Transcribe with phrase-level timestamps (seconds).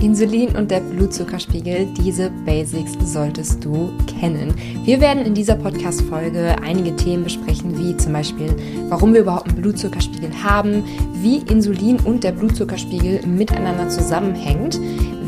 [0.00, 4.54] Insulin und der Blutzuckerspiegel, diese Basics solltest du kennen.
[4.84, 8.54] Wir werden in dieser Podcast-Folge einige Themen besprechen, wie zum Beispiel,
[8.88, 10.84] warum wir überhaupt einen Blutzuckerspiegel haben,
[11.14, 14.78] wie Insulin und der Blutzuckerspiegel miteinander zusammenhängt,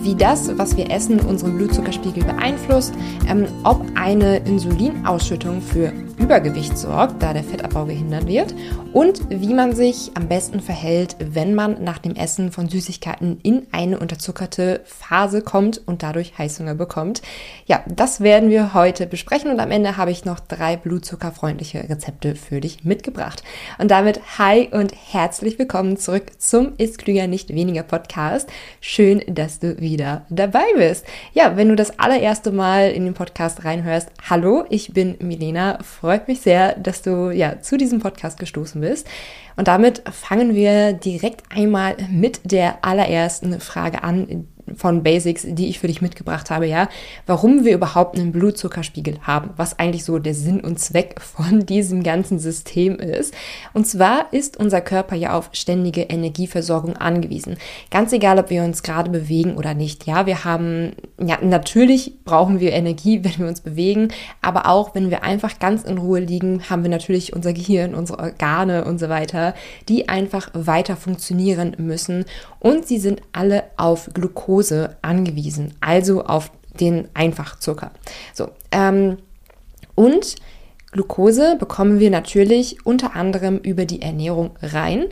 [0.03, 2.95] wie das, was wir essen, unseren Blutzuckerspiegel beeinflusst,
[3.29, 8.55] ähm, ob eine Insulinausschüttung für Übergewicht sorgt, da der Fettabbau gehindert wird
[8.93, 13.67] und wie man sich am besten verhält, wenn man nach dem Essen von Süßigkeiten in
[13.73, 17.23] eine unterzuckerte Phase kommt und dadurch Heißhunger bekommt.
[17.67, 22.35] Ja, das werden wir heute besprechen und am Ende habe ich noch drei blutzuckerfreundliche Rezepte
[22.37, 23.43] für dich mitgebracht.
[23.79, 28.49] Und damit hi und herzlich willkommen zurück zum Ist Klüger nicht weniger Podcast.
[28.81, 31.05] Schön, dass du wieder dabei bist.
[31.33, 35.79] Ja, wenn du das allererste Mal in den Podcast reinhörst, hallo, ich bin Milena.
[35.83, 39.07] Freut mich sehr, dass du ja zu diesem Podcast gestoßen bist.
[39.57, 45.79] Und damit fangen wir direkt einmal mit der allerersten Frage an, von Basics, die ich
[45.79, 46.89] für dich mitgebracht habe, ja,
[47.27, 52.03] warum wir überhaupt einen Blutzuckerspiegel haben, was eigentlich so der Sinn und Zweck von diesem
[52.03, 53.35] ganzen System ist.
[53.73, 57.57] Und zwar ist unser Körper ja auf ständige Energieversorgung angewiesen.
[57.91, 60.07] Ganz egal, ob wir uns gerade bewegen oder nicht.
[60.07, 64.09] Ja, wir haben, ja, natürlich brauchen wir Energie, wenn wir uns bewegen,
[64.43, 68.19] aber auch wenn wir einfach ganz in Ruhe liegen, haben wir natürlich unser Gehirn, unsere
[68.19, 69.55] Organe und so weiter,
[69.89, 72.25] die einfach weiter funktionieren müssen.
[72.59, 77.91] Und sie sind alle auf Glucose Glucose angewiesen, also auf den Einfachzucker.
[78.35, 79.17] So, ähm,
[79.95, 80.37] und
[80.93, 85.07] Glucose bekommen wir natürlich unter anderem über die Ernährung rein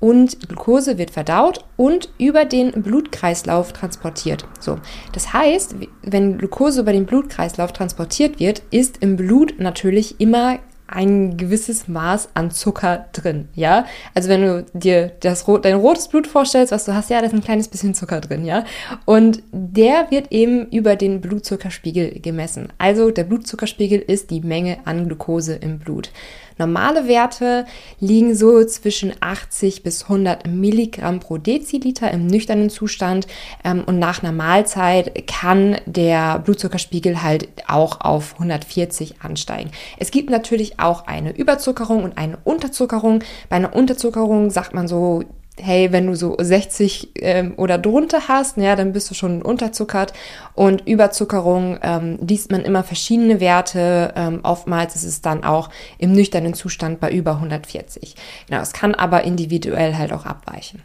[0.00, 4.46] und Glucose wird verdaut und über den Blutkreislauf transportiert.
[4.60, 4.78] So,
[5.12, 11.36] das heißt, wenn Glucose über den Blutkreislauf transportiert wird, ist im Blut natürlich immer ein
[11.36, 13.86] gewisses Maß an Zucker drin, ja?
[14.14, 17.32] Also wenn du dir das dein rotes Blut vorstellst, was du hast, ja, da ist
[17.32, 18.64] ein kleines bisschen Zucker drin, ja?
[19.04, 22.68] Und der wird eben über den Blutzuckerspiegel gemessen.
[22.78, 26.10] Also der Blutzuckerspiegel ist die Menge an Glucose im Blut.
[26.58, 27.66] Normale Werte
[27.98, 33.26] liegen so zwischen 80 bis 100 Milligramm pro Deziliter im nüchternen Zustand
[33.64, 39.70] ähm, und nach einer Mahlzeit kann der Blutzuckerspiegel halt auch auf 140 ansteigen.
[39.98, 43.22] Es gibt natürlich auch eine Überzuckerung und eine Unterzuckerung.
[43.48, 45.24] Bei einer Unterzuckerung sagt man so
[45.56, 50.12] hey, wenn du so 60 ähm, oder drunter hast, ja, dann bist du schon unterzuckert.
[50.54, 54.12] Und Überzuckerung ähm, liest man immer verschiedene Werte.
[54.16, 58.16] Ähm, oftmals ist es dann auch im nüchternen Zustand bei über 140.
[58.48, 60.82] Genau, es kann aber individuell halt auch abweichen.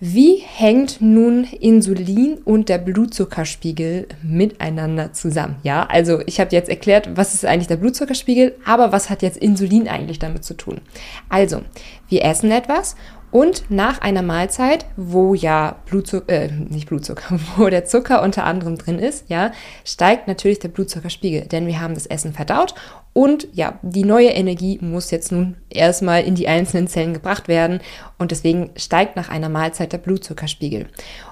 [0.00, 5.56] Wie hängt nun Insulin und der Blutzuckerspiegel miteinander zusammen?
[5.64, 9.38] Ja, also ich habe jetzt erklärt, was ist eigentlich der Blutzuckerspiegel, aber was hat jetzt
[9.38, 10.80] Insulin eigentlich damit zu tun?
[11.28, 11.62] Also,
[12.08, 12.94] wir essen etwas
[13.30, 18.78] und nach einer Mahlzeit, wo ja Blutzucker, äh, nicht Blutzucker, wo der Zucker unter anderem
[18.78, 19.52] drin ist, ja,
[19.84, 22.74] steigt natürlich der Blutzuckerspiegel, denn wir haben das Essen verdaut
[23.12, 27.80] und ja, die neue Energie muss jetzt nun erstmal in die einzelnen Zellen gebracht werden
[28.16, 30.86] und deswegen steigt nach einer Mahlzeit der Blutzuckerspiegel.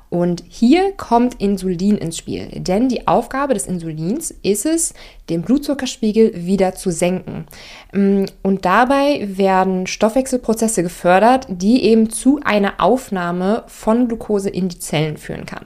[0.08, 4.94] Und hier kommt Insulin ins Spiel, denn die Aufgabe des Insulins ist es,
[5.28, 7.46] den Blutzuckerspiegel wieder zu senken.
[7.92, 14.78] Mm, und dabei werden Stoffwechselprozesse gefördert, die eben zu einer Aufnahme von Glucose in die
[14.78, 15.64] Zellen führen kann.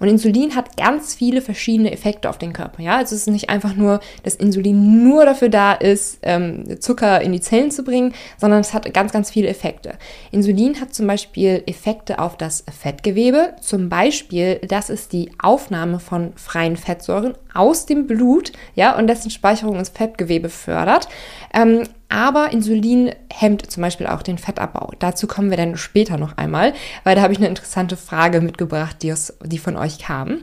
[0.00, 2.82] Und Insulin hat ganz viele verschiedene Effekte auf den Körper.
[2.82, 7.20] Ja, also es ist nicht einfach nur, dass Insulin nur dafür da ist, ähm, Zucker
[7.20, 9.94] in die Zellen zu bringen, sondern es hat ganz, ganz viele Effekte.
[10.30, 15.98] Insulin hat zum Beispiel Effekte auf das Fettgewebe, zum zum Beispiel, das ist die Aufnahme
[15.98, 21.08] von freien Fettsäuren aus dem Blut, ja, und dessen Speicherung ins Fettgewebe fördert.
[21.52, 24.92] Ähm, aber Insulin hemmt zum Beispiel auch den Fettabbau.
[25.00, 28.98] Dazu kommen wir dann später noch einmal, weil da habe ich eine interessante Frage mitgebracht,
[29.02, 30.42] die, aus, die von euch kam.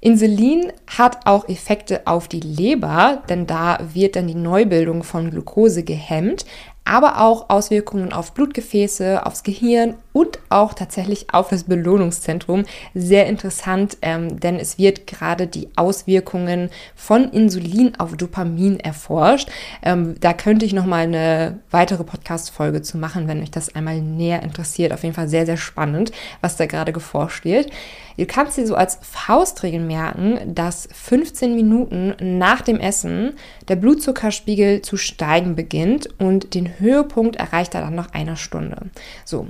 [0.00, 5.84] Insulin hat auch Effekte auf die Leber, denn da wird dann die Neubildung von Glucose
[5.84, 6.44] gehemmt
[6.84, 12.64] aber auch Auswirkungen auf Blutgefäße, aufs Gehirn und auch tatsächlich auf das Belohnungszentrum.
[12.94, 19.50] Sehr interessant, ähm, denn es wird gerade die Auswirkungen von Insulin auf Dopamin erforscht.
[19.82, 24.00] Ähm, da könnte ich noch mal eine weitere Podcast-Folge zu machen, wenn euch das einmal
[24.00, 24.92] näher interessiert.
[24.92, 27.70] Auf jeden Fall sehr, sehr spannend, was da gerade geforscht wird.
[28.16, 33.34] Du kannst dir so als Faustregel merken, dass 15 Minuten nach dem Essen
[33.68, 38.90] der Blutzuckerspiegel zu steigen beginnt und den Höhepunkt erreicht er dann nach einer Stunde.
[39.24, 39.48] So.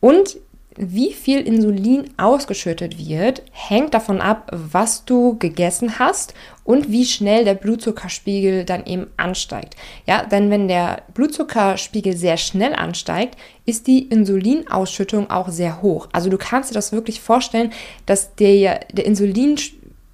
[0.00, 0.38] Und
[0.76, 6.32] wie viel Insulin ausgeschüttet wird, hängt davon ab, was du gegessen hast
[6.64, 9.76] und wie schnell der Blutzuckerspiegel dann eben ansteigt.
[10.06, 13.36] Ja, denn wenn der Blutzuckerspiegel sehr schnell ansteigt,
[13.66, 16.08] ist die Insulinausschüttung auch sehr hoch.
[16.12, 17.72] Also du kannst dir das wirklich vorstellen,
[18.06, 19.56] dass der, der Insulin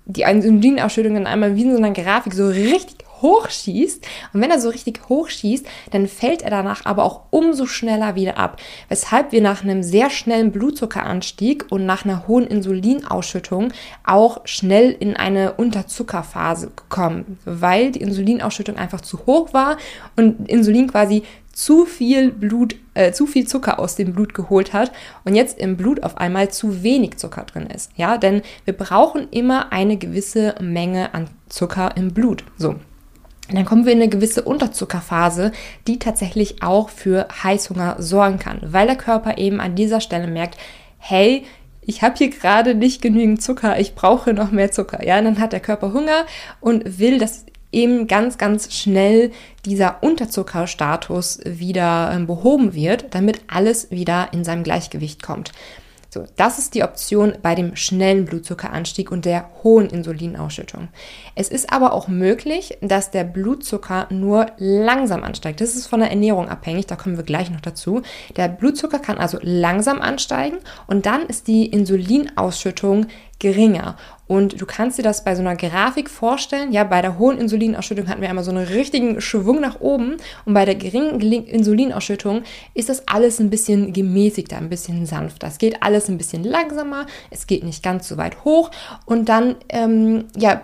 [0.07, 4.07] die Insulinausschüttung dann einmal wie in so einer Grafik so richtig hochschießt.
[4.33, 8.39] Und wenn er so richtig hochschießt, dann fällt er danach aber auch umso schneller wieder
[8.39, 8.61] ab.
[8.89, 13.73] Weshalb wir nach einem sehr schnellen Blutzuckeranstieg und nach einer hohen Insulinausschüttung
[14.05, 19.77] auch schnell in eine Unterzuckerphase kommen, weil die Insulinausschüttung einfach zu hoch war
[20.17, 21.23] und Insulin quasi
[21.57, 24.93] zu viel Blut, äh, zu viel Zucker aus dem Blut geholt hat
[25.25, 27.91] und jetzt im Blut auf einmal zu wenig Zucker drin ist.
[27.97, 32.45] Ja, denn wir brauchen immer eine gewisse Menge an Zucker im Blut.
[32.59, 32.77] So.
[33.53, 35.53] Dann kommen wir in eine gewisse Unterzuckerphase,
[35.87, 40.59] die tatsächlich auch für Heißhunger sorgen kann, weil der Körper eben an dieser Stelle merkt,
[40.99, 41.45] hey,
[41.83, 45.07] ich habe hier gerade nicht genügend Zucker, ich brauche noch mehr Zucker.
[45.07, 46.27] Ja, und dann hat der Körper Hunger
[46.61, 49.31] und will das eben ganz, ganz schnell
[49.65, 55.53] dieser Unterzuckerstatus wieder ähm, behoben wird, damit alles wieder in seinem Gleichgewicht kommt.
[56.17, 60.89] So, das ist die Option bei dem schnellen Blutzuckeranstieg und der hohen Insulinausschüttung.
[61.35, 65.61] Es ist aber auch möglich, dass der Blutzucker nur langsam ansteigt.
[65.61, 68.01] Das ist von der Ernährung abhängig, da kommen wir gleich noch dazu.
[68.35, 73.97] Der Blutzucker kann also langsam ansteigen und dann ist die Insulinausschüttung geringer.
[74.27, 76.73] Und du kannst dir das bei so einer Grafik vorstellen.
[76.73, 80.17] Ja, bei der hohen Insulinausschüttung hatten wir einmal so einen richtigen Schwung nach oben.
[80.45, 82.43] Und bei der geringen Insulinausschüttung
[82.75, 85.47] ist das alles ein bisschen gemäßigter, ein bisschen sanfter.
[85.47, 87.07] Es geht alles ein bisschen langsamer.
[87.31, 88.71] Es geht nicht ganz so weit hoch.
[89.05, 90.63] Und dann, ähm, ja,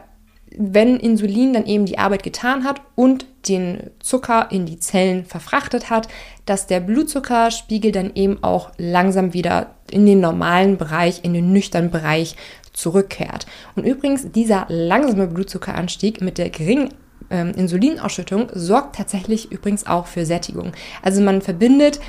[0.57, 5.91] wenn Insulin dann eben die Arbeit getan hat und den Zucker in die Zellen verfrachtet
[5.91, 6.09] hat,
[6.47, 11.91] dass der Blutzuckerspiegel dann eben auch langsam wieder in den normalen Bereich, in den nüchternen
[11.91, 12.37] Bereich
[12.73, 13.47] zurückkehrt.
[13.77, 16.91] Und übrigens, dieser langsame Blutzuckeranstieg mit der geringen
[17.31, 20.73] ähm, Insulinausschüttung sorgt tatsächlich übrigens auch für Sättigung.
[21.03, 22.01] Also man verbindet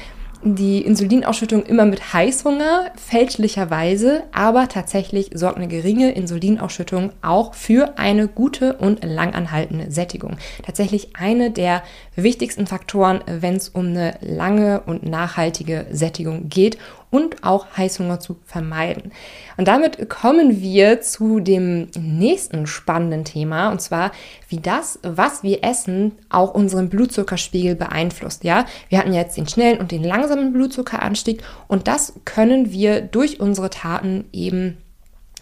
[0.46, 8.28] die Insulinausschüttung immer mit Heißhunger, fälschlicherweise, aber tatsächlich sorgt eine geringe Insulinausschüttung auch für eine
[8.28, 10.38] gute und langanhaltende Sättigung.
[10.66, 11.82] Tatsächlich eine der
[12.16, 16.78] wichtigsten Faktoren, wenn es um eine lange und nachhaltige Sättigung geht
[17.14, 19.12] und auch Heißhunger zu vermeiden.
[19.56, 24.12] Und damit kommen wir zu dem nächsten spannenden Thema und zwar,
[24.50, 28.44] wie das, was wir essen, auch unseren Blutzuckerspiegel beeinflusst.
[28.44, 33.40] Ja, wir hatten jetzt den schnellen und den langsamen Blutzuckeranstieg und das können wir durch
[33.40, 34.78] unsere Taten eben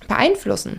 [0.09, 0.75] beeinflussen.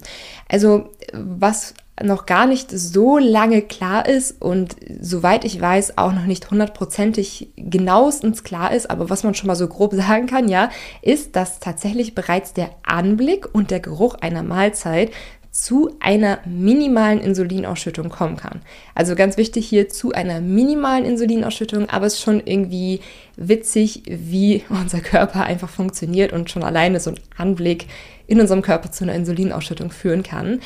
[0.47, 6.27] Also was noch gar nicht so lange klar ist und soweit ich weiß auch noch
[6.27, 10.71] nicht hundertprozentig genauestens klar ist, aber was man schon mal so grob sagen kann, ja,
[11.01, 15.11] ist, dass tatsächlich bereits der Anblick und der Geruch einer Mahlzeit
[15.53, 18.63] zu einer minimalen Insulinausschüttung kommen kann.
[18.95, 23.01] Also ganz wichtig hier zu einer minimalen Insulinausschüttung, aber es ist schon irgendwie
[23.37, 27.87] witzig, wie unser Körper einfach funktioniert und schon alleine so ein Anblick
[28.27, 30.61] in unserem Körper zu einer Insulinausschüttung führen kann.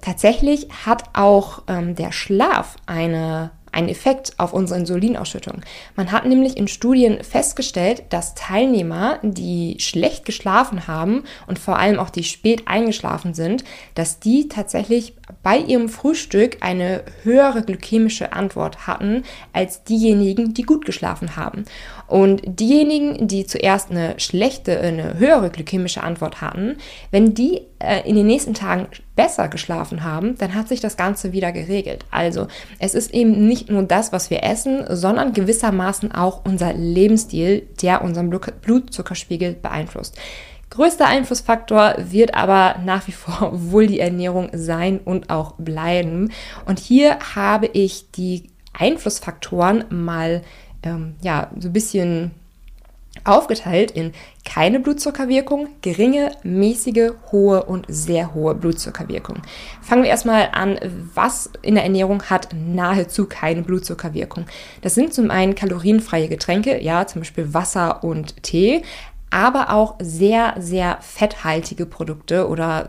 [0.00, 5.62] Tatsächlich hat auch ähm, der Schlaf eine einen Effekt auf unsere Insulinausschüttung.
[5.96, 11.98] Man hat nämlich in Studien festgestellt, dass Teilnehmer, die schlecht geschlafen haben und vor allem
[11.98, 13.64] auch die spät eingeschlafen sind,
[13.94, 20.84] dass die tatsächlich bei ihrem Frühstück eine höhere glykämische Antwort hatten als diejenigen, die gut
[20.84, 21.64] geschlafen haben.
[22.06, 26.76] Und diejenigen, die zuerst eine schlechte, eine höhere glykämische Antwort hatten,
[27.10, 31.32] wenn die äh, in den nächsten Tagen besser geschlafen haben, dann hat sich das Ganze
[31.32, 32.04] wieder geregelt.
[32.10, 37.68] Also es ist eben nicht nur das, was wir essen, sondern gewissermaßen auch unser Lebensstil,
[37.82, 40.16] der unseren Blutzuckerspiegel beeinflusst.
[40.70, 46.32] Größter Einflussfaktor wird aber nach wie vor wohl die Ernährung sein und auch bleiben.
[46.64, 50.42] Und hier habe ich die Einflussfaktoren mal
[50.82, 52.30] ähm, ja, so ein bisschen
[53.24, 54.12] aufgeteilt in
[54.44, 59.42] keine Blutzuckerwirkung, geringe, mäßige, hohe und sehr hohe Blutzuckerwirkung.
[59.82, 60.78] Fangen wir erstmal an,
[61.14, 64.46] was in der Ernährung hat nahezu keine Blutzuckerwirkung.
[64.80, 68.82] Das sind zum einen kalorienfreie Getränke, ja, zum Beispiel Wasser und Tee,
[69.30, 72.88] aber auch sehr, sehr fetthaltige Produkte oder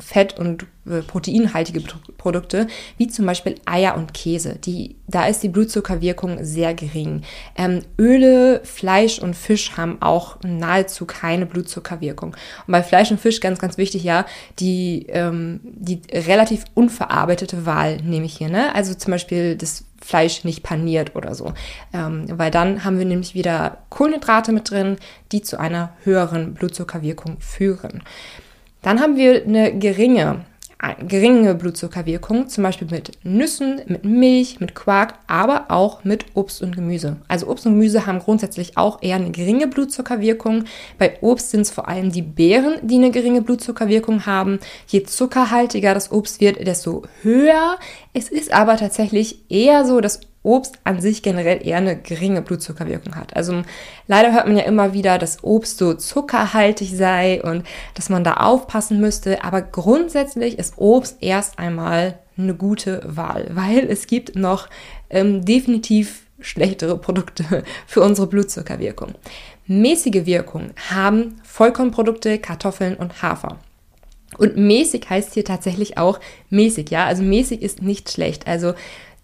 [0.00, 1.82] fett- und äh, proteinhaltige
[2.16, 2.66] Produkte,
[2.96, 4.56] wie zum Beispiel Eier und Käse.
[4.56, 7.22] Die, da ist die Blutzuckerwirkung sehr gering.
[7.56, 12.34] Ähm, Öle, Fleisch und Fisch haben auch nahezu keine Blutzuckerwirkung.
[12.66, 14.26] Und bei Fleisch und Fisch ganz, ganz wichtig, ja,
[14.58, 18.48] die, ähm, die relativ unverarbeitete Wahl nehme ich hier.
[18.48, 18.74] Ne?
[18.74, 21.52] Also zum Beispiel das Fleisch nicht paniert oder so.
[21.92, 24.96] Ähm, weil dann haben wir nämlich wieder Kohlenhydrate mit drin,
[25.30, 28.02] die zu einer höheren Blutzuckerwirkung führen.
[28.82, 30.44] Dann haben wir eine geringe,
[31.06, 36.74] geringe Blutzuckerwirkung, zum Beispiel mit Nüssen, mit Milch, mit Quark, aber auch mit Obst und
[36.74, 37.16] Gemüse.
[37.28, 40.64] Also Obst und Gemüse haben grundsätzlich auch eher eine geringe Blutzuckerwirkung.
[40.98, 44.58] Bei Obst sind es vor allem die Beeren, die eine geringe Blutzuckerwirkung haben.
[44.86, 47.78] Je zuckerhaltiger das Obst wird, desto höher.
[48.14, 53.14] Es ist aber tatsächlich eher so, dass Obst an sich generell eher eine geringe Blutzuckerwirkung
[53.14, 53.36] hat.
[53.36, 53.62] Also
[54.06, 58.34] leider hört man ja immer wieder, dass Obst so zuckerhaltig sei und dass man da
[58.34, 59.44] aufpassen müsste.
[59.44, 64.68] Aber grundsätzlich ist Obst erst einmal eine gute Wahl, weil es gibt noch
[65.10, 69.12] ähm, definitiv schlechtere Produkte für unsere Blutzuckerwirkung.
[69.66, 73.58] Mäßige Wirkung haben Vollkornprodukte, Kartoffeln und Hafer.
[74.38, 76.18] Und mäßig heißt hier tatsächlich auch
[76.48, 77.04] mäßig, ja.
[77.04, 78.46] Also mäßig ist nicht schlecht.
[78.46, 78.74] Also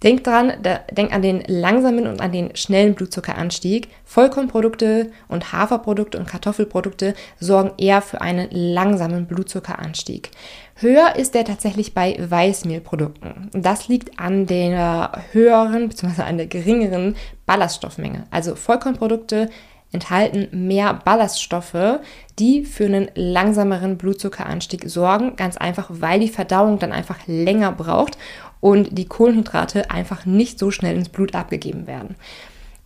[0.03, 3.89] Denk dran, da, denk an den langsamen und an den schnellen Blutzuckeranstieg.
[4.05, 10.31] Vollkornprodukte und Haferprodukte und Kartoffelprodukte sorgen eher für einen langsamen Blutzuckeranstieg.
[10.77, 13.51] Höher ist der tatsächlich bei Weißmehlprodukten.
[13.53, 16.23] Das liegt an der höheren bzw.
[16.23, 18.27] an der geringeren Ballaststoffmenge.
[18.31, 19.49] Also Vollkornprodukte
[19.93, 22.01] enthalten mehr Ballaststoffe,
[22.39, 28.19] die für einen langsameren Blutzuckeranstieg sorgen, ganz einfach, weil die Verdauung dann einfach länger braucht
[28.61, 32.17] und die Kohlenhydrate einfach nicht so schnell ins Blut abgegeben werden.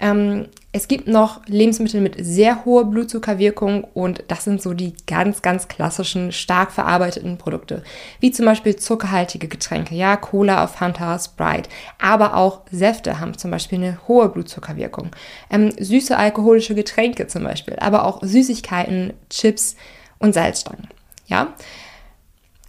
[0.00, 5.43] Ähm, es gibt noch Lebensmittel mit sehr hoher Blutzuckerwirkung und das sind so die ganz,
[5.43, 7.83] ganz klassischen, stark verarbeiteten Produkte,
[8.19, 11.69] wie zum Beispiel zuckerhaltige Getränke, ja, Cola, Fanta, Sprite,
[12.00, 15.11] aber auch Säfte haben zum Beispiel eine hohe Blutzuckerwirkung.
[15.50, 19.77] Ähm, süße alkoholische Getränke zum Beispiel, aber auch Süßigkeiten, Chips
[20.19, 20.89] und Salzstangen,
[21.27, 21.53] ja.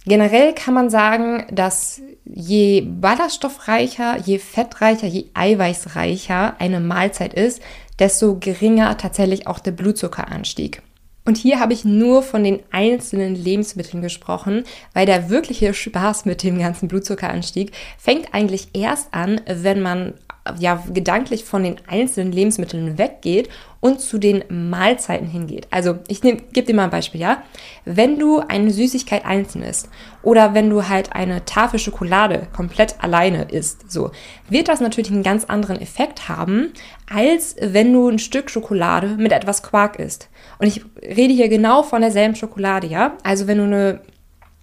[0.04, 7.62] Generell kann man sagen, dass je ballaststoffreicher, je fettreicher, je eiweißreicher eine Mahlzeit ist,
[7.98, 10.82] desto geringer tatsächlich auch der Blutzuckeranstieg.
[11.24, 16.42] Und hier habe ich nur von den einzelnen Lebensmitteln gesprochen, weil der wirkliche Spaß mit
[16.42, 20.14] dem ganzen Blutzuckeranstieg fängt eigentlich erst an, wenn man
[20.58, 23.48] ja gedanklich von den einzelnen Lebensmitteln weggeht
[23.78, 25.68] und zu den Mahlzeiten hingeht.
[25.70, 27.42] Also ich gebe dir mal ein Beispiel, ja.
[27.84, 29.88] Wenn du eine Süßigkeit einzeln isst
[30.22, 34.10] oder wenn du halt eine Tafel Schokolade komplett alleine isst, so,
[34.48, 36.72] wird das natürlich einen ganz anderen Effekt haben,
[37.12, 40.28] als wenn du ein Stück Schokolade mit etwas Quark isst.
[40.58, 43.16] Und ich rede hier genau von derselben Schokolade, ja.
[43.22, 44.00] Also wenn du eine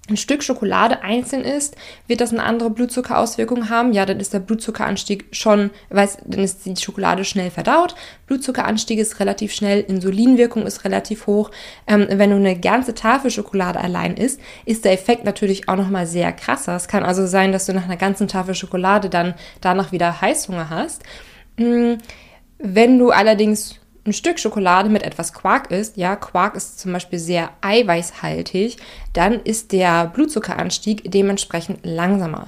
[0.10, 1.76] ein Stück Schokolade einzeln isst,
[2.08, 3.94] wird das eine andere Blutzuckerauswirkung haben.
[3.94, 7.96] Ja, dann ist der Blutzuckeranstieg schon, weiß, dann ist die Schokolade schnell verdaut.
[8.28, 11.52] Blutzuckeranstieg ist relativ schnell, Insulinwirkung ist relativ hoch.
[11.88, 16.08] Ähm, wenn du eine ganze Tafel Schokolade allein isst, ist der Effekt natürlich auch nochmal
[16.08, 16.76] sehr krasser.
[16.76, 20.70] Es kann also sein, dass du nach einer ganzen Tafel Schokolade dann danach wieder Heißhunger
[20.70, 21.04] hast.
[21.58, 21.96] Mm,
[22.58, 27.20] wenn du allerdings ein Stück Schokolade mit etwas Quark isst, ja, Quark ist zum Beispiel
[27.20, 28.78] sehr eiweißhaltig,
[29.14, 32.48] dann ist der Blutzuckeranstieg dementsprechend langsamer.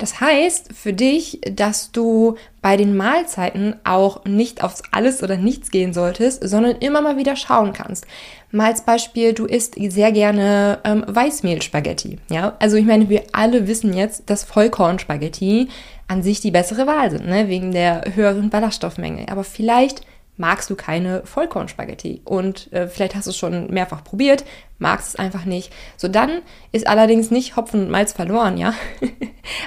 [0.00, 5.70] Das heißt für dich, dass du bei den Mahlzeiten auch nicht aufs Alles oder Nichts
[5.70, 8.06] gehen solltest, sondern immer mal wieder schauen kannst.
[8.50, 12.16] Mal als Beispiel, du isst sehr gerne ähm, Weißmehlspaghetti.
[12.30, 15.68] Ja, also ich meine, wir alle wissen jetzt, dass Vollkornspaghetti
[16.08, 17.48] an sich die bessere Wahl sind, ne?
[17.48, 19.26] wegen der höheren Ballaststoffmenge.
[19.30, 20.00] Aber vielleicht
[20.40, 22.22] magst du keine Vollkornspaghetti.
[22.24, 24.44] Und äh, vielleicht hast du es schon mehrfach probiert,
[24.80, 25.72] magst es einfach nicht.
[25.96, 28.74] So, dann ist allerdings nicht Hopfen und Malz verloren, ja?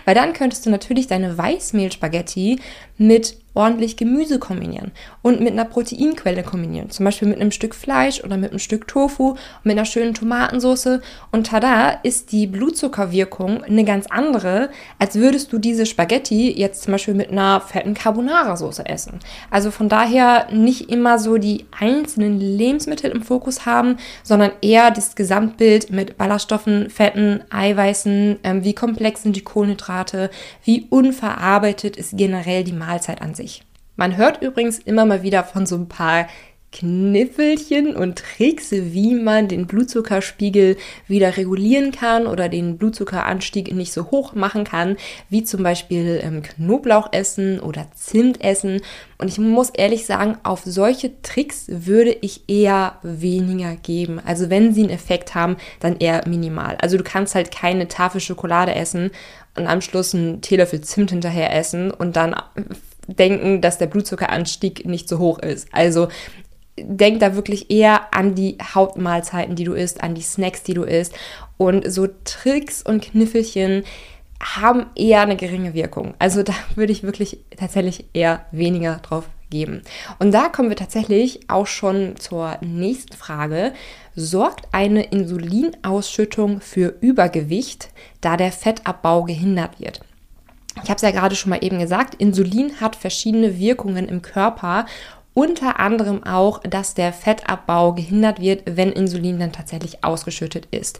[0.06, 2.60] Weil dann könntest du natürlich deine Weißmehlspaghetti
[2.98, 4.92] mit ordentlich Gemüse kombinieren
[5.22, 6.90] und mit einer Proteinquelle kombinieren.
[6.90, 11.00] Zum Beispiel mit einem Stück Fleisch oder mit einem Stück Tofu, mit einer schönen Tomatensauce.
[11.32, 16.94] Und tada, ist die Blutzuckerwirkung eine ganz andere, als würdest du diese Spaghetti jetzt zum
[16.94, 19.20] Beispiel mit einer fetten Carbonara-Soße essen.
[19.52, 25.02] Also von daher nicht immer so die einzelnen Lebensmittel im Fokus haben, sondern eher die
[25.08, 30.30] das Gesamtbild mit Ballaststoffen, Fetten, Eiweißen, ähm, wie komplex sind die Kohlenhydrate,
[30.64, 33.64] wie unverarbeitet ist generell die Mahlzeit an sich.
[33.96, 36.28] Man hört übrigens immer mal wieder von so ein paar
[36.74, 40.76] Kniffelchen und Tricks, wie man den Blutzuckerspiegel
[41.08, 44.98] wieder regulieren kann oder den Blutzuckeranstieg nicht so hoch machen kann,
[45.30, 48.82] wie zum Beispiel ähm, Knoblauch essen oder Zimt essen.
[49.20, 54.20] Und ich muss ehrlich sagen, auf solche Tricks würde ich eher weniger geben.
[54.26, 56.76] Also wenn sie einen Effekt haben, dann eher minimal.
[56.82, 59.12] Also du kannst halt keine Tafel Schokolade essen
[59.56, 62.36] und am Schluss einen Teelöffel Zimt hinterher essen und dann
[63.08, 65.68] denken, dass der Blutzuckeranstieg nicht so hoch ist.
[65.72, 66.08] Also
[66.78, 70.84] denk da wirklich eher an die Hauptmahlzeiten, die du isst, an die Snacks, die du
[70.84, 71.14] isst.
[71.58, 73.84] Und so Tricks und Kniffelchen
[74.42, 76.16] haben eher eine geringe Wirkung.
[76.20, 79.84] Also da würde ich wirklich tatsächlich eher weniger drauf geben.
[80.20, 83.74] Und da kommen wir tatsächlich auch schon zur nächsten Frage.
[84.16, 87.90] Sorgt eine Insulinausschüttung für Übergewicht,
[88.22, 90.02] da der Fettabbau gehindert wird?
[90.82, 94.88] Ich habe es ja gerade schon mal eben gesagt, Insulin hat verschiedene Wirkungen im Körper
[95.34, 101.00] unter anderem auch, dass der Fettabbau gehindert wird, wenn Insulin dann tatsächlich ausgeschüttet ist.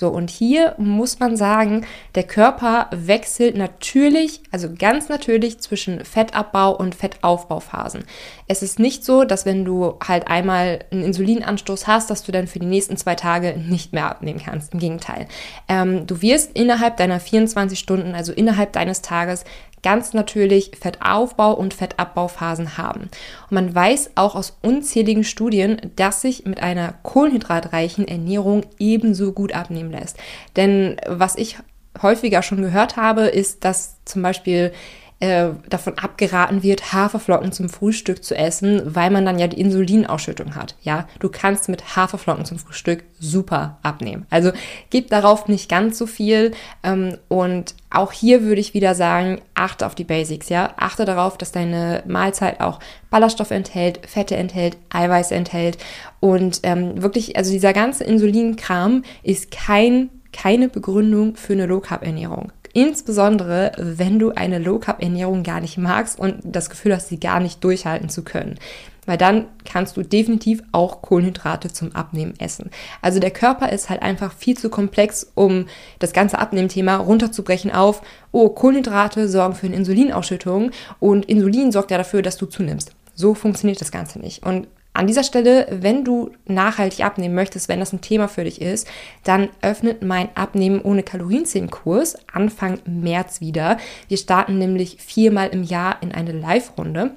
[0.00, 1.84] So, und hier muss man sagen,
[2.14, 8.04] der Körper wechselt natürlich, also ganz natürlich zwischen Fettabbau und Fettaufbauphasen.
[8.48, 12.46] Es ist nicht so, dass wenn du halt einmal einen Insulinanstoß hast, dass du dann
[12.46, 14.72] für die nächsten zwei Tage nicht mehr abnehmen kannst.
[14.72, 15.28] Im Gegenteil.
[15.68, 19.44] Ähm, du wirst innerhalb deiner 24 Stunden, also innerhalb deines Tages,
[19.82, 23.02] ganz natürlich Fettaufbau und Fettabbauphasen haben.
[23.02, 29.54] Und man weiß auch aus unzähligen Studien, dass sich mit einer kohlenhydratreichen Ernährung ebenso gut
[29.54, 30.18] abnehmen lässt.
[30.56, 31.58] Denn was ich
[32.00, 34.72] häufiger schon gehört habe, ist, dass zum Beispiel
[35.20, 40.54] äh, davon abgeraten wird, Haferflocken zum Frühstück zu essen, weil man dann ja die Insulinausschüttung
[40.54, 40.74] hat.
[40.82, 44.26] Ja, du kannst mit Haferflocken zum Frühstück super abnehmen.
[44.30, 44.52] Also
[44.88, 46.52] gib darauf nicht ganz so viel.
[46.82, 50.48] Ähm, und auch hier würde ich wieder sagen, achte auf die Basics.
[50.48, 55.78] Ja, achte darauf, dass deine Mahlzeit auch Ballaststoffe enthält, Fette enthält, Eiweiß enthält
[56.20, 62.04] und ähm, wirklich, also dieser ganze Insulinkram ist kein keine Begründung für eine Low Carb
[62.04, 62.52] Ernährung.
[62.72, 67.18] Insbesondere, wenn du eine Low Carb Ernährung gar nicht magst und das Gefühl hast, sie
[67.18, 68.58] gar nicht durchhalten zu können.
[69.06, 72.70] Weil dann kannst du definitiv auch Kohlenhydrate zum Abnehmen essen.
[73.02, 75.66] Also der Körper ist halt einfach viel zu komplex, um
[75.98, 81.98] das ganze Abnehmthema runterzubrechen auf, oh, Kohlenhydrate sorgen für eine Insulinausschüttung und Insulin sorgt ja
[81.98, 82.92] dafür, dass du zunimmst.
[83.14, 84.46] So funktioniert das Ganze nicht.
[84.46, 88.60] Und an dieser Stelle, wenn du nachhaltig abnehmen möchtest, wenn das ein Thema für dich
[88.60, 88.88] ist,
[89.24, 93.78] dann öffnet mein Abnehmen ohne Kalorienzählen-Kurs Anfang März wieder.
[94.08, 97.12] Wir starten nämlich viermal im Jahr in eine Live-Runde.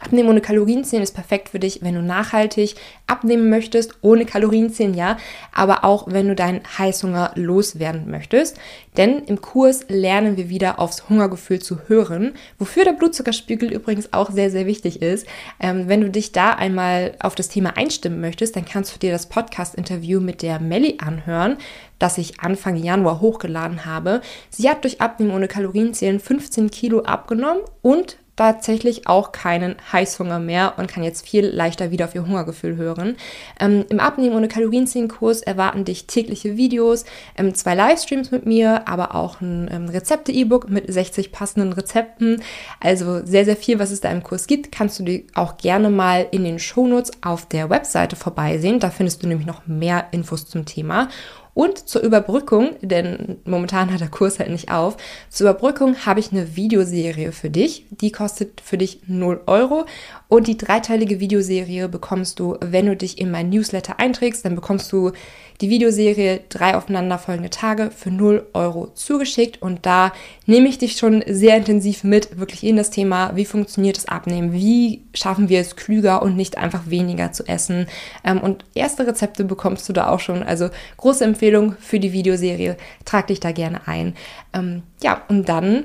[0.00, 2.74] Abnehmen ohne Kalorienzählen ist perfekt für dich, wenn du nachhaltig
[3.06, 5.18] abnehmen möchtest, ohne Kalorienzählen, ja,
[5.52, 8.58] aber auch wenn du deinen Heißhunger loswerden möchtest.
[8.96, 14.30] Denn im Kurs lernen wir wieder aufs Hungergefühl zu hören, wofür der Blutzuckerspiegel übrigens auch
[14.30, 15.26] sehr, sehr wichtig ist.
[15.60, 19.12] Ähm, wenn du dich da einmal auf das Thema einstimmen möchtest, dann kannst du dir
[19.12, 21.56] das Podcast-Interview mit der Melli anhören,
[21.98, 24.20] das ich Anfang Januar hochgeladen habe.
[24.50, 30.74] Sie hat durch Abnehmen ohne Kalorienzählen 15 Kilo abgenommen und tatsächlich auch keinen Heißhunger mehr
[30.76, 33.16] und kann jetzt viel leichter wieder auf ihr Hungergefühl hören.
[33.60, 37.04] Ähm, Im Abnehmen ohne Kalorienzählen-Kurs erwarten dich tägliche Videos,
[37.36, 42.42] ähm, zwei Livestreams mit mir, aber auch ein ähm, Rezepte-E-Book mit 60 passenden Rezepten.
[42.80, 45.90] Also sehr, sehr viel, was es da im Kurs gibt, kannst du dir auch gerne
[45.90, 48.80] mal in den Shownotes auf der Webseite vorbeisehen.
[48.80, 51.08] Da findest du nämlich noch mehr Infos zum Thema.
[51.54, 54.96] Und zur Überbrückung, denn momentan hat der Kurs halt nicht auf,
[55.30, 57.86] zur Überbrückung habe ich eine Videoserie für dich.
[57.90, 59.86] Die kostet für dich 0 Euro.
[60.28, 64.44] Und die dreiteilige Videoserie bekommst du, wenn du dich in mein Newsletter einträgst.
[64.44, 65.12] Dann bekommst du
[65.60, 69.62] die Videoserie drei aufeinanderfolgende Tage für 0 Euro zugeschickt.
[69.62, 70.12] Und da
[70.46, 74.52] nehme ich dich schon sehr intensiv mit, wirklich in das Thema, wie funktioniert das Abnehmen,
[74.52, 77.86] wie schaffen wir es klüger und nicht einfach weniger zu essen.
[78.24, 80.42] Ähm, und erste Rezepte bekommst du da auch schon.
[80.42, 82.76] Also große Empfehlung für die Videoserie.
[83.04, 84.14] Trag dich da gerne ein.
[84.52, 85.84] Ähm, ja, und dann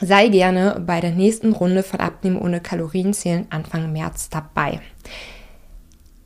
[0.00, 4.80] sei gerne bei der nächsten Runde von Abnehmen ohne Kalorienzählen Anfang März dabei.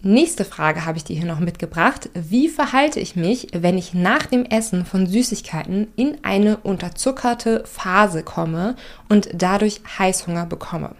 [0.02, 2.08] Nächste Frage habe ich dir hier noch mitgebracht.
[2.14, 8.22] Wie verhalte ich mich, wenn ich nach dem Essen von Süßigkeiten in eine unterzuckerte Phase
[8.22, 8.76] komme
[9.10, 10.94] und dadurch Heißhunger bekomme?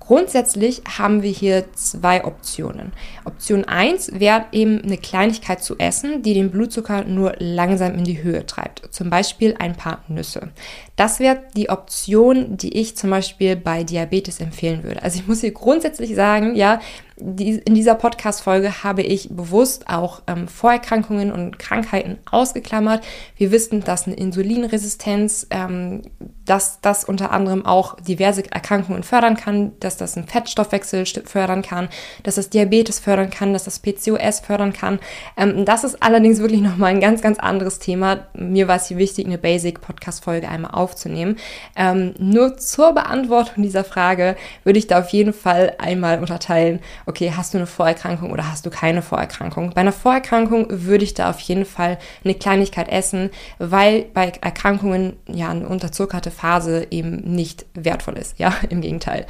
[0.00, 2.92] Grundsätzlich haben wir hier zwei Optionen.
[3.24, 8.20] Option 1 wäre eben eine Kleinigkeit zu essen, die den Blutzucker nur langsam in die
[8.20, 8.92] Höhe treibt.
[8.92, 10.50] Zum Beispiel ein paar Nüsse.
[10.96, 15.04] Das wäre die Option, die ich zum Beispiel bei Diabetes empfehlen würde.
[15.04, 16.80] Also ich muss hier grundsätzlich sagen, ja,
[17.22, 23.04] in dieser Podcast-Folge habe ich bewusst auch ähm, Vorerkrankungen und Krankheiten ausgeklammert.
[23.36, 26.02] Wir wissen, dass eine Insulinresistenz, ähm,
[26.44, 31.88] dass das unter anderem auch diverse Erkrankungen fördern kann, dass das einen Fettstoffwechsel fördern kann,
[32.24, 34.98] dass das Diabetes fördern kann, dass das PCOS fördern kann.
[35.36, 38.26] Ähm, das ist allerdings wirklich nochmal ein ganz, ganz anderes Thema.
[38.34, 41.36] Mir war es hier wichtig, eine Basic-Podcast-Folge einmal aufzunehmen.
[41.76, 46.80] Ähm, nur zur Beantwortung dieser Frage würde ich da auf jeden Fall einmal unterteilen,
[47.20, 49.70] hast du eine Vorerkrankung oder hast du keine Vorerkrankung?
[49.70, 55.14] Bei einer Vorerkrankung würde ich da auf jeden Fall eine Kleinigkeit essen, weil bei Erkrankungen
[55.26, 58.38] ja eine unterzuckerte Phase eben nicht wertvoll ist.
[58.38, 59.26] Ja, im Gegenteil.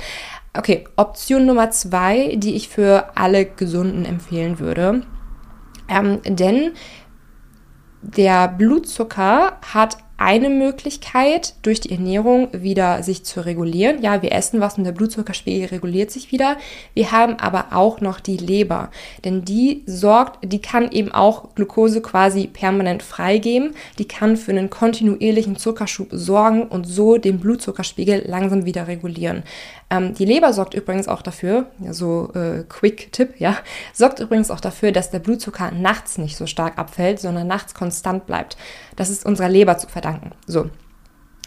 [0.57, 5.03] Okay, Option Nummer zwei, die ich für alle Gesunden empfehlen würde.
[5.89, 6.73] Ähm, denn
[8.03, 14.03] der Blutzucker hat eine Möglichkeit, durch die Ernährung wieder sich zu regulieren.
[14.03, 16.57] Ja, wir essen was und der Blutzuckerspiegel reguliert sich wieder.
[16.95, 18.91] Wir haben aber auch noch die Leber,
[19.25, 23.75] denn die sorgt, die kann eben auch Glucose quasi permanent freigeben.
[23.99, 29.43] Die kann für einen kontinuierlichen Zuckerschub sorgen und so den Blutzuckerspiegel langsam wieder regulieren.
[29.91, 33.57] Ähm, die Leber sorgt übrigens auch dafür, ja, so äh, Quick-Tipp, ja,
[33.93, 38.27] sorgt übrigens auch dafür, dass der Blutzucker nachts nicht so stark abfällt, sondern nachts konstant
[38.27, 38.57] bleibt.
[38.97, 40.02] Das ist unserer Leber zu verdanken.
[40.47, 40.71] So.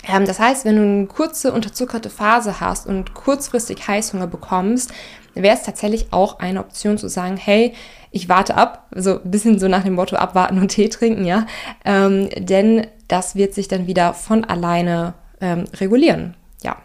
[0.07, 4.91] Ähm, das heißt, wenn du eine kurze unterzuckerte Phase hast und kurzfristig Heißhunger bekommst,
[5.33, 7.73] wäre es tatsächlich auch eine Option zu sagen, hey,
[8.11, 11.45] ich warte ab, so ein bisschen so nach dem Motto abwarten und Tee trinken, ja,
[11.83, 16.35] ähm, denn das wird sich dann wieder von alleine ähm, regulieren.
[16.63, 16.77] Ja,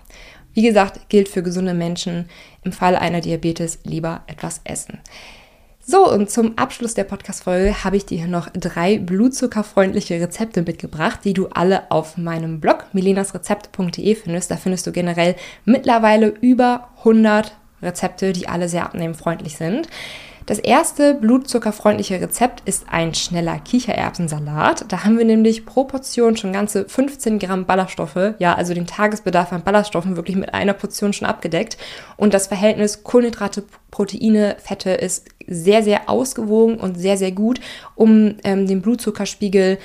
[0.52, 2.28] wie gesagt, gilt für gesunde Menschen
[2.64, 4.98] im Fall einer Diabetes lieber etwas essen.
[5.90, 11.32] So, und zum Abschluss der Podcast-Folge habe ich dir noch drei blutzuckerfreundliche Rezepte mitgebracht, die
[11.32, 14.52] du alle auf meinem Blog milenasrezept.de findest.
[14.52, 19.88] Da findest du generell mittlerweile über 100 Rezepte, die alle sehr abnehmfreundlich sind.
[20.50, 24.84] Das erste blutzuckerfreundliche Rezept ist ein schneller Kichererbsensalat.
[24.88, 29.52] Da haben wir nämlich pro Portion schon ganze 15 Gramm Ballaststoffe, ja, also den Tagesbedarf
[29.52, 31.78] an Ballaststoffen wirklich mit einer Portion schon abgedeckt.
[32.16, 37.60] Und das Verhältnis Kohlenhydrate, Proteine, Fette ist sehr, sehr ausgewogen und sehr, sehr gut,
[37.94, 39.78] um ähm, den Blutzuckerspiegel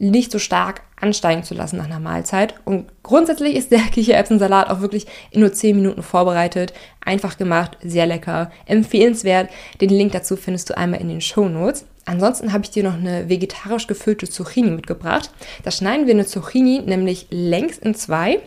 [0.00, 2.54] nicht so stark ansteigen zu lassen nach einer Mahlzeit.
[2.64, 6.72] Und grundsätzlich ist der Kichererbsensalat auch wirklich in nur 10 Minuten vorbereitet.
[7.04, 9.50] Einfach gemacht, sehr lecker, empfehlenswert.
[9.80, 11.84] Den Link dazu findest du einmal in den Show Notes.
[12.04, 15.30] Ansonsten habe ich dir noch eine vegetarisch gefüllte Zucchini mitgebracht.
[15.62, 18.40] Da schneiden wir eine Zucchini nämlich längs in zwei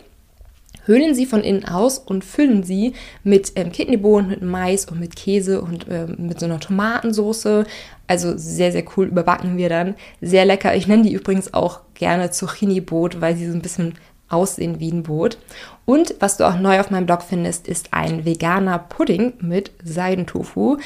[0.84, 5.16] höhlen sie von innen aus und füllen sie mit ähm, Kidneybohnen, mit Mais und mit
[5.16, 7.64] Käse und ähm, mit so einer Tomatensauce.
[8.06, 9.94] Also sehr, sehr cool überbacken wir dann.
[10.20, 10.74] Sehr lecker.
[10.74, 13.94] Ich nenne die übrigens auch gerne Zucchini-Boot, weil sie so ein bisschen
[14.32, 15.38] aussehen wie ein Boot.
[15.84, 20.78] Und was du auch neu auf meinem Blog findest, ist ein veganer Pudding mit Seidentofu,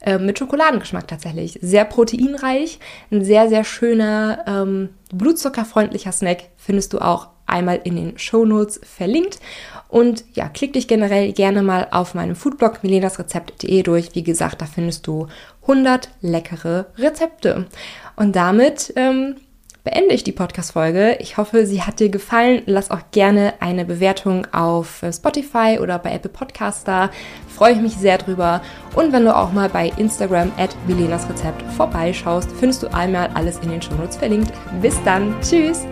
[0.00, 1.58] äh, mit Schokoladengeschmack tatsächlich.
[1.60, 2.78] Sehr proteinreich,
[3.10, 8.80] ein sehr, sehr schöner, ähm, blutzuckerfreundlicher Snack findest du auch einmal in den Show Notes
[8.82, 9.38] verlinkt.
[9.88, 14.14] Und ja, klick dich generell gerne mal auf meinem Foodblog milenasrezept.de durch.
[14.14, 15.28] Wie gesagt, da findest du
[15.62, 17.66] 100 leckere Rezepte.
[18.16, 19.36] Und damit ähm,
[19.84, 21.18] beende ich die Podcast-Folge.
[21.20, 22.62] Ich hoffe, sie hat dir gefallen.
[22.66, 27.10] Lass auch gerne eine Bewertung auf Spotify oder bei Apple Podcasts da.
[27.54, 28.62] Freue ich mich sehr drüber.
[28.96, 33.58] Und wenn du auch mal bei Instagram at Milenas Rezept vorbeischaust, findest du einmal alles
[33.58, 34.52] in den Shownotes verlinkt.
[34.80, 35.36] Bis dann.
[35.42, 35.86] Tschüss.